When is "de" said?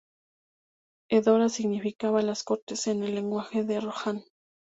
3.63-3.81